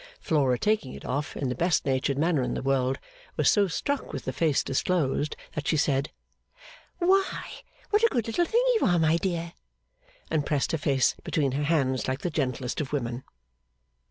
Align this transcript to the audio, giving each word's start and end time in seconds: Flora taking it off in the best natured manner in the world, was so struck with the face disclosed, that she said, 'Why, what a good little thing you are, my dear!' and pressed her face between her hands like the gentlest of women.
Flora 0.19 0.57
taking 0.57 0.93
it 0.93 1.05
off 1.05 1.37
in 1.37 1.49
the 1.49 1.53
best 1.53 1.85
natured 1.85 2.17
manner 2.17 2.41
in 2.41 2.55
the 2.55 2.63
world, 2.63 2.97
was 3.37 3.51
so 3.51 3.67
struck 3.67 4.11
with 4.11 4.25
the 4.25 4.33
face 4.33 4.63
disclosed, 4.63 5.35
that 5.53 5.67
she 5.67 5.77
said, 5.77 6.09
'Why, 6.97 7.51
what 7.91 8.03
a 8.03 8.07
good 8.09 8.25
little 8.25 8.45
thing 8.45 8.63
you 8.81 8.87
are, 8.87 8.97
my 8.97 9.17
dear!' 9.17 9.53
and 10.31 10.43
pressed 10.43 10.71
her 10.71 10.79
face 10.79 11.13
between 11.23 11.51
her 11.51 11.65
hands 11.65 12.07
like 12.07 12.21
the 12.21 12.31
gentlest 12.31 12.81
of 12.81 12.91
women. 12.91 13.23